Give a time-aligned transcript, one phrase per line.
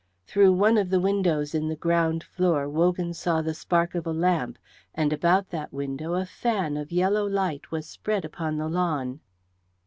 [0.25, 4.11] Through one of the windows in the ground floor Wogan saw the spark of a
[4.11, 4.57] lamp,
[4.95, 9.19] and about that window a fan of yellow light was spread upon the lawn.